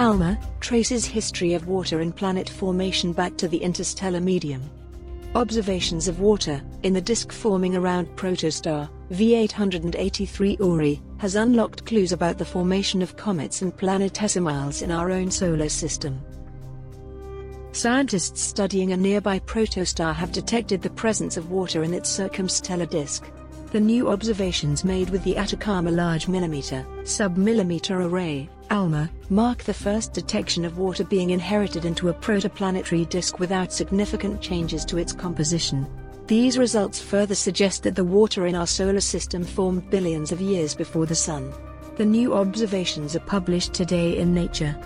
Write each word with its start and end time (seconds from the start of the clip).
ALMA, 0.00 0.38
traces 0.60 1.04
history 1.04 1.52
of 1.52 1.68
water 1.68 2.00
and 2.00 2.16
planet 2.16 2.48
formation 2.48 3.12
back 3.12 3.36
to 3.36 3.46
the 3.46 3.58
interstellar 3.58 4.18
medium. 4.18 4.62
Observations 5.34 6.08
of 6.08 6.20
water 6.20 6.62
in 6.84 6.94
the 6.94 7.02
disk 7.02 7.30
forming 7.30 7.76
around 7.76 8.06
protostar 8.16 8.88
V883 9.12 10.58
Ori 10.58 11.02
has 11.18 11.34
unlocked 11.34 11.84
clues 11.84 12.12
about 12.12 12.38
the 12.38 12.46
formation 12.46 13.02
of 13.02 13.18
comets 13.18 13.60
and 13.60 13.76
planetesimals 13.76 14.80
in 14.80 14.90
our 14.90 15.10
own 15.10 15.30
solar 15.30 15.68
system. 15.68 16.18
Scientists 17.72 18.40
studying 18.40 18.92
a 18.94 18.96
nearby 18.96 19.38
protostar 19.40 20.14
have 20.14 20.32
detected 20.32 20.80
the 20.80 20.88
presence 20.88 21.36
of 21.36 21.50
water 21.50 21.84
in 21.84 21.92
its 21.92 22.10
circumstellar 22.10 22.88
disk. 22.88 23.30
The 23.72 23.78
new 23.78 24.08
observations 24.08 24.84
made 24.84 25.10
with 25.10 25.22
the 25.22 25.36
Atacama 25.36 25.92
Large 25.92 26.26
Millimeter, 26.26 26.84
Submillimeter 27.02 28.04
Array, 28.04 28.48
ALMA, 28.68 29.08
mark 29.28 29.62
the 29.62 29.72
first 29.72 30.12
detection 30.12 30.64
of 30.64 30.76
water 30.76 31.04
being 31.04 31.30
inherited 31.30 31.84
into 31.84 32.08
a 32.08 32.14
protoplanetary 32.14 33.08
disk 33.08 33.38
without 33.38 33.72
significant 33.72 34.40
changes 34.40 34.84
to 34.86 34.98
its 34.98 35.12
composition. 35.12 35.86
These 36.26 36.58
results 36.58 37.00
further 37.00 37.36
suggest 37.36 37.84
that 37.84 37.94
the 37.94 38.02
water 38.02 38.48
in 38.48 38.56
our 38.56 38.66
solar 38.66 39.00
system 39.00 39.44
formed 39.44 39.88
billions 39.88 40.32
of 40.32 40.40
years 40.40 40.74
before 40.74 41.06
the 41.06 41.14
Sun. 41.14 41.52
The 41.96 42.04
new 42.04 42.34
observations 42.34 43.14
are 43.14 43.20
published 43.20 43.72
today 43.72 44.18
in 44.18 44.34
Nature. 44.34 44.76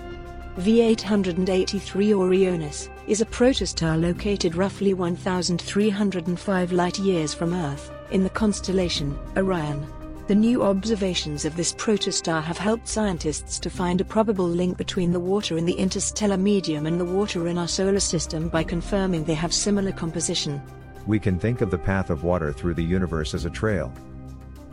V883 0.59 2.13
Orionis 2.13 2.91
is 3.07 3.23
a 3.23 3.27
protostar 3.27 3.99
located 3.99 4.57
roughly 4.57 4.93
1,305 4.93 6.73
light-years 6.73 7.33
from 7.33 7.55
Earth 7.55 7.91
in 8.15 8.23
the 8.23 8.31
constellation 8.31 9.19
Orion. 9.37 9.85
The 10.29 10.37
new 10.37 10.63
observations 10.63 11.45
of 11.45 11.57
this 11.57 11.75
protostar 11.75 12.43
have 12.43 12.57
helped 12.57 12.87
scientists 12.87 13.59
to 13.59 13.69
find 13.69 14.01
a 14.01 14.05
probable 14.05 14.49
link 14.49 14.79
between 14.79 15.13
the 15.13 15.19
water 15.19 15.59
in 15.59 15.67
the 15.67 15.75
interstellar 15.75 16.37
medium 16.37 16.87
and 16.87 16.99
the 16.99 17.05
water 17.05 17.49
in 17.49 17.59
our 17.59 17.67
solar 17.67 18.01
system 18.01 18.49
by 18.49 18.63
confirming 18.63 19.25
they 19.25 19.35
have 19.35 19.53
similar 19.53 19.91
composition. 19.91 20.63
We 21.07 21.19
can 21.19 21.41
think 21.41 21.61
of 21.61 21.73
the 21.73 21.77
path 21.77 22.09
of 22.09 22.23
water 22.23 22.53
through 22.53 22.75
the 22.75 22.85
universe 22.85 23.35
as 23.35 23.47
a 23.47 23.51
trail. 23.51 23.93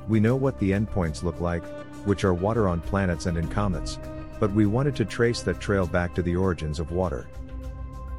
We 0.07 0.19
know 0.19 0.35
what 0.35 0.59
the 0.59 0.71
endpoints 0.71 1.23
look 1.23 1.41
like, 1.41 1.65
which 2.05 2.23
are 2.23 2.35
water 2.35 2.69
on 2.69 2.79
planets 2.79 3.25
and 3.25 3.37
in 3.37 3.47
comets. 3.47 3.97
But 4.39 4.53
we 4.53 4.67
wanted 4.67 4.95
to 4.97 5.05
trace 5.05 5.41
that 5.41 5.59
trail 5.59 5.87
back 5.87 6.13
to 6.13 6.21
the 6.21 6.35
origins 6.35 6.79
of 6.79 6.91
water 6.91 7.27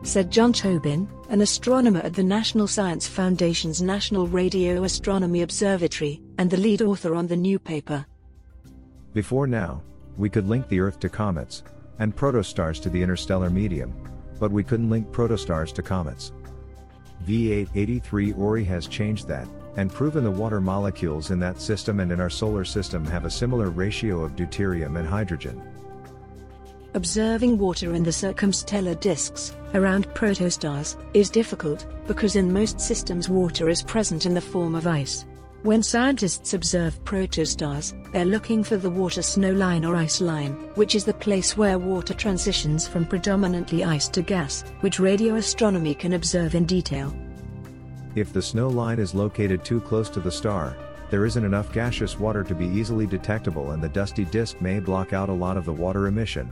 said 0.03 0.31
John 0.31 0.53
Tobin, 0.53 1.09
an 1.31 1.41
astronomer 1.41 2.01
at 2.01 2.15
the 2.15 2.23
National 2.23 2.67
Science 2.67 3.07
Foundation's 3.07 3.81
National 3.81 4.27
Radio 4.27 4.83
Astronomy 4.83 5.43
Observatory, 5.43 6.21
and 6.39 6.51
the 6.51 6.57
lead 6.57 6.83
author 6.83 7.15
on 7.15 7.27
the 7.27 7.37
new 7.37 7.59
paper. 7.59 8.05
Before 9.15 9.47
now, 9.47 9.83
we 10.17 10.29
could 10.29 10.49
link 10.49 10.69
the 10.69 10.81
Earth 10.81 10.99
to 11.01 11.09
comets, 11.09 11.63
and 11.99 12.17
protostars 12.17 12.83
to 12.83 12.91
the 12.91 13.01
interstellar 13.01 13.49
medium, 13.49 13.95
but 14.41 14.51
we 14.51 14.65
couldn't 14.65 14.91
link 14.91 15.11
protostars 15.13 15.73
to 15.75 15.83
comets. 15.83 16.33
V883 17.27 18.37
Ori 18.37 18.65
has 18.65 18.89
changed 18.89 19.29
that, 19.29 19.47
and 19.77 19.93
proven 19.93 20.25
the 20.25 20.31
water 20.31 20.61
molecules 20.61 21.31
in 21.31 21.39
that 21.39 21.61
system 21.61 22.01
and 22.01 22.11
in 22.11 22.21
our 22.21 22.31
solar 22.31 22.65
system 22.65 23.05
have 23.05 23.25
a 23.25 23.31
similar 23.31 23.71
ratio 23.71 24.25
of 24.25 24.35
deuterium 24.35 24.99
and 24.99 25.09
hydrogen. 25.09 25.63
Observing 26.95 27.57
water 27.57 27.95
in 27.95 28.03
the 28.03 28.11
circumstellar 28.11 29.01
disks 29.01 29.57
around 29.73 30.07
protostars 30.11 31.03
is 31.15 31.31
difficult 31.31 31.87
because 32.07 32.37
in 32.37 32.53
most 32.53 32.79
systems 32.79 33.31
water 33.31 33.71
is 33.71 33.83
present 33.83 34.27
in 34.27 34.35
the 34.35 34.41
form 34.43 34.75
of 34.75 34.87
ice. 34.87 35.25
When 35.63 35.83
scientists 35.83 36.53
observe 36.53 37.03
protostars, 37.05 37.95
they're 38.13 38.27
looking 38.27 38.63
for 38.63 38.77
the 38.77 38.91
water 38.91 39.23
snow 39.23 39.53
line 39.53 39.87
or 39.87 39.97
ice 39.97 40.21
line, 40.21 40.53
which 40.75 40.95
is 40.95 41.07
the 41.07 41.15
place 41.15 41.57
where 41.57 41.79
water 41.79 42.13
transitions 42.13 42.87
from 42.87 43.07
predominantly 43.07 43.85
ice 43.85 44.09
to 44.09 44.21
gas, 44.21 44.63
which 44.81 45.01
radio 45.01 45.37
astronomy 45.37 45.95
can 45.95 46.13
observe 46.13 46.55
in 46.55 46.67
detail. 46.67 47.15
If 48.17 48.35
the 48.35 48.43
snow 48.43 48.69
line 48.69 48.99
is 48.99 49.15
located 49.15 49.65
too 49.65 49.81
close 49.81 50.11
to 50.11 50.21
the 50.21 50.31
star, 50.31 50.77
there 51.09 51.25
isn't 51.25 51.45
enough 51.45 51.73
gaseous 51.73 52.19
water 52.19 52.45
to 52.45 52.55
be 52.55 52.67
easily 52.67 53.07
detectable 53.07 53.71
and 53.71 53.83
the 53.83 53.89
dusty 53.89 54.27
disk 54.27 54.61
may 54.61 54.79
block 54.79 55.15
out 55.15 55.31
a 55.31 55.33
lot 55.33 55.57
of 55.57 55.65
the 55.65 55.73
water 55.73 56.07
emission. 56.07 56.51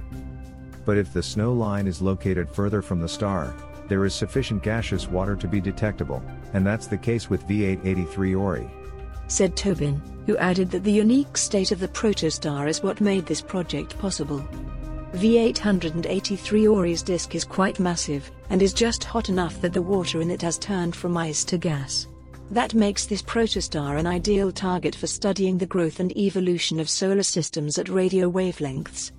But 0.91 0.99
if 0.99 1.12
the 1.12 1.23
snow 1.23 1.53
line 1.53 1.87
is 1.87 2.03
located 2.03 2.51
further 2.51 2.83
from 2.83 3.01
the 3.01 3.09
star, 3.09 3.55
there 3.87 4.05
is 4.05 4.12
sufficient 4.12 4.65
gaseous 4.65 5.06
water 5.06 5.37
to 5.37 5.47
be 5.47 5.61
detectable, 5.61 6.21
and 6.53 6.67
that's 6.67 6.89
the 6.89 6.99
case 6.99 7.31
with 7.31 7.47
V883 7.47 8.37
Ori. 8.37 8.69
Said 9.29 9.55
Tobin, 9.56 10.03
who 10.27 10.37
added 10.39 10.69
that 10.73 10.83
the 10.83 10.91
unique 10.91 11.37
state 11.37 11.71
of 11.71 11.79
the 11.79 11.87
protostar 11.87 12.69
is 12.69 12.83
what 12.83 13.00
made 13.00 13.25
this 13.25 13.41
project 13.41 13.97
possible. 14.00 14.41
V883 15.12 16.69
Ori's 16.69 17.05
disk 17.05 17.37
is 17.37 17.45
quite 17.45 17.79
massive, 17.79 18.29
and 18.49 18.61
is 18.61 18.73
just 18.73 19.05
hot 19.05 19.29
enough 19.29 19.61
that 19.61 19.73
the 19.73 19.81
water 19.81 20.21
in 20.21 20.29
it 20.29 20.43
has 20.43 20.59
turned 20.59 20.97
from 20.97 21.17
ice 21.17 21.45
to 21.45 21.56
gas. 21.56 22.09
That 22.50 22.75
makes 22.75 23.06
this 23.06 23.23
protostar 23.23 23.97
an 23.97 24.09
ideal 24.09 24.50
target 24.50 24.97
for 24.97 25.06
studying 25.06 25.56
the 25.56 25.67
growth 25.67 26.00
and 26.00 26.11
evolution 26.17 26.81
of 26.81 26.91
solar 26.91 27.23
systems 27.23 27.79
at 27.79 27.89
radio 27.89 28.29
wavelengths. 28.29 29.12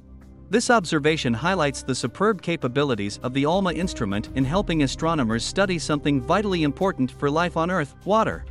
This 0.51 0.69
observation 0.69 1.33
highlights 1.33 1.81
the 1.81 1.95
superb 1.95 2.41
capabilities 2.41 3.21
of 3.23 3.33
the 3.33 3.45
ALMA 3.45 3.71
instrument 3.71 4.27
in 4.35 4.43
helping 4.43 4.83
astronomers 4.83 5.45
study 5.45 5.79
something 5.79 6.19
vitally 6.19 6.63
important 6.63 7.09
for 7.09 7.31
life 7.31 7.55
on 7.55 7.71
Earth 7.71 7.95
water. 8.03 8.43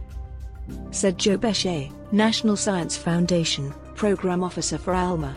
Said 0.93 1.19
Joe 1.19 1.37
Pesce, 1.37 1.91
National 2.11 2.57
Science 2.57 2.97
Foundation, 2.97 3.75
Program 3.97 4.43
Officer 4.43 4.79
for 4.79 4.95
ALMA. 4.95 5.35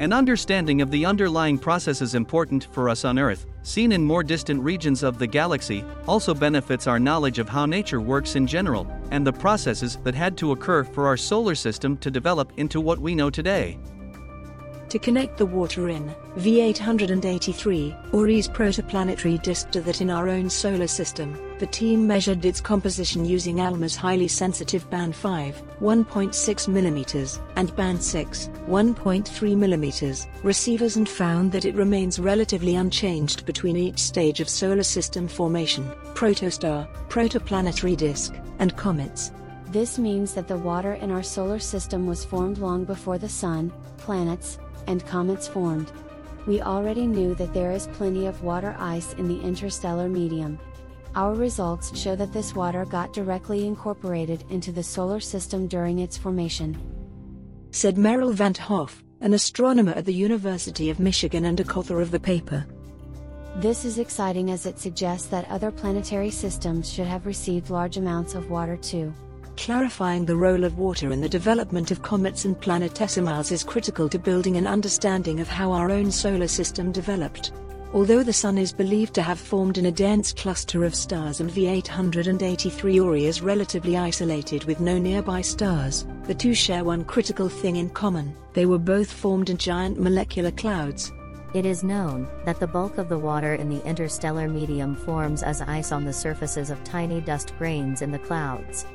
An 0.00 0.12
understanding 0.12 0.82
of 0.82 0.90
the 0.90 1.06
underlying 1.06 1.56
processes 1.56 2.14
important 2.14 2.64
for 2.70 2.90
us 2.90 3.06
on 3.06 3.18
Earth, 3.18 3.46
seen 3.62 3.92
in 3.92 4.04
more 4.04 4.22
distant 4.22 4.62
regions 4.62 5.02
of 5.02 5.18
the 5.18 5.26
galaxy, 5.26 5.82
also 6.06 6.34
benefits 6.34 6.86
our 6.86 6.98
knowledge 6.98 7.38
of 7.38 7.48
how 7.48 7.64
nature 7.64 8.02
works 8.02 8.36
in 8.36 8.46
general, 8.46 8.86
and 9.12 9.26
the 9.26 9.32
processes 9.32 9.96
that 10.04 10.14
had 10.14 10.36
to 10.36 10.52
occur 10.52 10.84
for 10.84 11.06
our 11.06 11.16
solar 11.16 11.54
system 11.54 11.96
to 11.96 12.10
develop 12.10 12.52
into 12.58 12.82
what 12.82 12.98
we 12.98 13.14
know 13.14 13.30
today 13.30 13.78
to 14.94 14.98
connect 15.00 15.38
the 15.38 15.44
water 15.44 15.88
in 15.88 16.14
V883 16.36 18.14
Ori's 18.14 18.48
protoplanetary 18.48 19.42
disk 19.42 19.72
to 19.72 19.80
that 19.80 20.00
in 20.00 20.08
our 20.08 20.28
own 20.28 20.48
solar 20.48 20.86
system. 20.86 21.36
The 21.58 21.66
team 21.66 22.06
measured 22.06 22.44
its 22.44 22.60
composition 22.60 23.24
using 23.24 23.58
ALMA's 23.58 23.96
highly 23.96 24.28
sensitive 24.28 24.88
band 24.90 25.16
5, 25.16 25.60
1.6 25.80 26.68
mm, 26.68 27.40
and 27.56 27.74
band 27.74 28.00
6, 28.00 28.50
1.3 28.68 29.24
mm 29.34 30.26
receivers 30.44 30.94
and 30.94 31.08
found 31.08 31.50
that 31.50 31.64
it 31.64 31.74
remains 31.74 32.20
relatively 32.20 32.76
unchanged 32.76 33.44
between 33.46 33.76
each 33.76 33.98
stage 33.98 34.38
of 34.38 34.48
solar 34.48 34.84
system 34.84 35.26
formation, 35.26 35.90
protostar, 36.14 36.86
protoplanetary 37.08 37.96
disk, 37.96 38.32
and 38.60 38.76
comets. 38.76 39.32
This 39.72 39.98
means 39.98 40.34
that 40.34 40.46
the 40.46 40.56
water 40.56 40.92
in 40.92 41.10
our 41.10 41.24
solar 41.24 41.58
system 41.58 42.06
was 42.06 42.24
formed 42.24 42.58
long 42.58 42.84
before 42.84 43.18
the 43.18 43.28
Sun, 43.28 43.72
planets, 43.96 44.60
and 44.86 45.06
comets 45.06 45.48
formed. 45.48 45.90
We 46.46 46.60
already 46.60 47.06
knew 47.06 47.34
that 47.36 47.54
there 47.54 47.72
is 47.72 47.86
plenty 47.94 48.26
of 48.26 48.42
water 48.42 48.76
ice 48.78 49.14
in 49.14 49.28
the 49.28 49.40
interstellar 49.40 50.08
medium. 50.08 50.58
Our 51.14 51.34
results 51.34 51.96
show 51.98 52.16
that 52.16 52.32
this 52.32 52.54
water 52.54 52.84
got 52.84 53.12
directly 53.12 53.66
incorporated 53.66 54.44
into 54.50 54.72
the 54.72 54.82
solar 54.82 55.20
system 55.20 55.68
during 55.68 56.00
its 56.00 56.18
formation. 56.18 56.76
Said 57.70 57.96
Merel 57.96 58.32
Van 58.32 58.54
Hoff, 58.54 59.02
an 59.20 59.32
astronomer 59.32 59.92
at 59.92 60.04
the 60.04 60.12
University 60.12 60.90
of 60.90 61.00
Michigan 61.00 61.44
and 61.44 61.58
a 61.60 61.64
co-author 61.64 62.00
of 62.00 62.10
the 62.10 62.20
paper. 62.20 62.66
This 63.56 63.84
is 63.84 63.98
exciting 63.98 64.50
as 64.50 64.66
it 64.66 64.80
suggests 64.80 65.28
that 65.28 65.48
other 65.48 65.70
planetary 65.70 66.30
systems 66.30 66.92
should 66.92 67.06
have 67.06 67.24
received 67.24 67.70
large 67.70 67.96
amounts 67.96 68.34
of 68.34 68.50
water 68.50 68.76
too. 68.76 69.14
Clarifying 69.56 70.26
the 70.26 70.36
role 70.36 70.64
of 70.64 70.78
water 70.78 71.12
in 71.12 71.20
the 71.20 71.28
development 71.28 71.90
of 71.90 72.02
comets 72.02 72.44
and 72.44 72.60
planetesimals 72.60 73.52
is 73.52 73.62
critical 73.62 74.08
to 74.08 74.18
building 74.18 74.56
an 74.56 74.66
understanding 74.66 75.40
of 75.40 75.48
how 75.48 75.70
our 75.70 75.90
own 75.90 76.10
solar 76.10 76.48
system 76.48 76.90
developed. 76.90 77.52
Although 77.94 78.24
the 78.24 78.32
Sun 78.32 78.58
is 78.58 78.72
believed 78.72 79.14
to 79.14 79.22
have 79.22 79.38
formed 79.38 79.78
in 79.78 79.86
a 79.86 79.92
dense 79.92 80.32
cluster 80.32 80.84
of 80.84 80.96
stars 80.96 81.40
and 81.40 81.48
V883 81.48 83.04
Ori 83.04 83.26
is 83.26 83.40
relatively 83.40 83.96
isolated 83.96 84.64
with 84.64 84.80
no 84.80 84.98
nearby 84.98 85.40
stars, 85.40 86.04
the 86.24 86.34
two 86.34 86.54
share 86.54 86.82
one 86.82 87.04
critical 87.04 87.48
thing 87.48 87.76
in 87.76 87.88
common 87.90 88.34
they 88.52 88.66
were 88.66 88.78
both 88.78 89.10
formed 89.10 89.48
in 89.50 89.56
giant 89.56 90.00
molecular 90.00 90.50
clouds. 90.50 91.12
It 91.54 91.64
is 91.64 91.84
known 91.84 92.26
that 92.44 92.58
the 92.58 92.66
bulk 92.66 92.98
of 92.98 93.08
the 93.08 93.18
water 93.18 93.54
in 93.54 93.68
the 93.68 93.84
interstellar 93.86 94.48
medium 94.48 94.96
forms 94.96 95.44
as 95.44 95.60
ice 95.62 95.92
on 95.92 96.04
the 96.04 96.12
surfaces 96.12 96.70
of 96.70 96.82
tiny 96.82 97.20
dust 97.20 97.56
grains 97.56 98.02
in 98.02 98.10
the 98.10 98.18
clouds. 98.18 98.86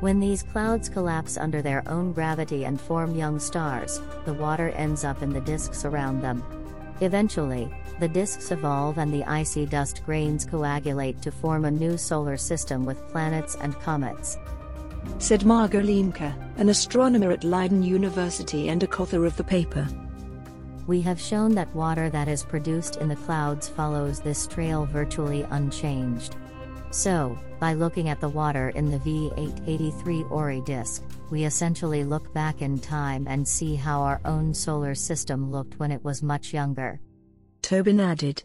When 0.00 0.20
these 0.20 0.42
clouds 0.42 0.90
collapse 0.90 1.38
under 1.38 1.62
their 1.62 1.82
own 1.88 2.12
gravity 2.12 2.64
and 2.64 2.78
form 2.78 3.14
young 3.14 3.38
stars, 3.38 4.00
the 4.26 4.34
water 4.34 4.68
ends 4.70 5.04
up 5.04 5.22
in 5.22 5.30
the 5.30 5.40
disks 5.40 5.86
around 5.86 6.20
them. 6.20 6.44
Eventually, 7.00 7.70
the 7.98 8.08
disks 8.08 8.50
evolve 8.50 8.98
and 8.98 9.12
the 9.12 9.24
icy 9.24 9.64
dust 9.64 10.04
grains 10.04 10.44
coagulate 10.44 11.22
to 11.22 11.30
form 11.30 11.64
a 11.64 11.70
new 11.70 11.96
solar 11.96 12.36
system 12.36 12.84
with 12.84 13.08
planets 13.08 13.56
and 13.60 13.78
comets. 13.80 14.36
Said 15.18 15.46
Margot 15.46 15.80
Leemker, 15.80 16.34
an 16.58 16.68
astronomer 16.68 17.30
at 17.30 17.44
Leiden 17.44 17.82
University 17.82 18.68
and 18.68 18.82
a 18.82 18.86
co-author 18.86 19.24
of 19.24 19.36
the 19.38 19.44
paper. 19.44 19.88
We 20.86 21.00
have 21.02 21.20
shown 21.20 21.54
that 21.54 21.74
water 21.74 22.10
that 22.10 22.28
is 22.28 22.44
produced 22.44 22.96
in 22.96 23.08
the 23.08 23.16
clouds 23.16 23.66
follows 23.66 24.20
this 24.20 24.46
trail 24.46 24.84
virtually 24.84 25.46
unchanged. 25.50 26.36
So, 26.96 27.38
by 27.60 27.74
looking 27.74 28.08
at 28.08 28.22
the 28.22 28.28
water 28.30 28.70
in 28.70 28.90
the 28.90 28.98
V883 29.00 30.30
Ori 30.30 30.62
disk, 30.62 31.04
we 31.28 31.44
essentially 31.44 32.04
look 32.04 32.32
back 32.32 32.62
in 32.62 32.78
time 32.78 33.26
and 33.28 33.46
see 33.46 33.74
how 33.74 34.00
our 34.00 34.18
own 34.24 34.54
solar 34.54 34.94
system 34.94 35.52
looked 35.52 35.78
when 35.78 35.92
it 35.92 36.02
was 36.02 36.22
much 36.22 36.54
younger. 36.54 36.98
Tobin 37.60 38.00
added. 38.00 38.44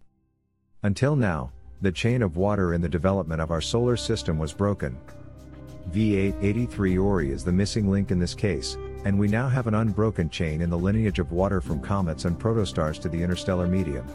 Until 0.83 1.15
now, 1.15 1.53
the 1.80 1.94
chain 1.94 2.21
of 2.21 2.36
water 2.36 2.74
in 2.74 2.81
the 2.81 2.89
development 2.89 3.39
of 3.39 3.51
our 3.51 3.62
solar 3.62 3.95
system 3.95 4.38
was 4.38 4.51
broken. 4.51 4.98
V883 5.92 7.01
Ori 7.01 7.31
is 7.31 7.45
the 7.45 7.53
missing 7.53 7.89
link 7.89 8.12
in 8.12 8.19
this 8.19 8.33
case, 8.33 8.75
and 9.06 9.18
we 9.18 9.30
now 9.30 9.48
have 9.48 9.68
an 9.68 9.75
unbroken 9.75 10.30
chain 10.30 10.62
in 10.62 10.69
the 10.69 10.77
lineage 10.77 11.19
of 11.19 11.31
water 11.31 11.62
from 11.62 11.80
comets 11.80 12.25
and 12.25 12.38
protostars 12.38 13.01
to 13.01 13.07
the 13.07 13.24
interstellar 13.24 13.65
medium. 13.65 14.06